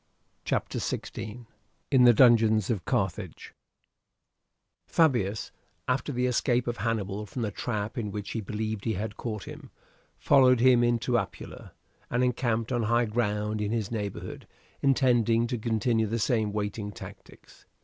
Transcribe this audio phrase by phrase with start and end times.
[0.45, 1.45] CHAPTER XVI:
[1.91, 3.53] IN THE DUNGEONS OF CARTHAGE
[4.87, 5.51] Fabius,
[5.87, 9.43] after the escape of Hannibal from the trap in which he believed he had caught
[9.43, 9.69] him,
[10.17, 11.73] followed him into Apulia,
[12.09, 14.47] and encamped on high ground in his neighbourhood
[14.81, 17.67] intending to continue the same waiting tactics.